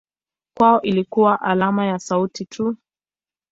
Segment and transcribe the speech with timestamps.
[0.57, 2.77] Kwao ilikuwa alama ya sauti tu.